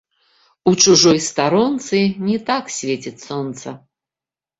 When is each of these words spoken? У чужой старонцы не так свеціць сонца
У 0.69 0.71
чужой 0.83 1.19
старонцы 1.25 1.99
не 2.29 2.37
так 2.49 2.73
свеціць 2.77 3.23
сонца 3.27 3.75